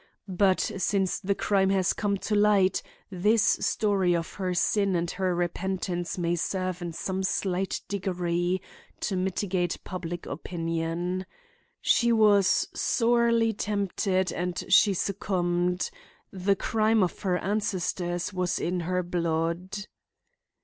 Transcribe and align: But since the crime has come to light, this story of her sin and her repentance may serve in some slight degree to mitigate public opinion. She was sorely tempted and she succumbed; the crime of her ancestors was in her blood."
But 0.27 0.59
since 0.77 1.19
the 1.19 1.35
crime 1.35 1.69
has 1.69 1.93
come 1.93 2.17
to 2.17 2.33
light, 2.33 2.81
this 3.11 3.43
story 3.43 4.15
of 4.15 4.33
her 4.33 4.55
sin 4.55 4.95
and 4.95 5.11
her 5.11 5.35
repentance 5.35 6.17
may 6.17 6.35
serve 6.35 6.81
in 6.81 6.91
some 6.91 7.21
slight 7.21 7.81
degree 7.87 8.63
to 9.01 9.15
mitigate 9.15 9.77
public 9.83 10.25
opinion. 10.25 11.27
She 11.81 12.11
was 12.11 12.67
sorely 12.73 13.53
tempted 13.53 14.33
and 14.33 14.63
she 14.69 14.95
succumbed; 14.95 15.91
the 16.31 16.55
crime 16.55 17.03
of 17.03 17.19
her 17.21 17.37
ancestors 17.37 18.33
was 18.33 18.57
in 18.57 18.79
her 18.79 19.03
blood." 19.03 19.85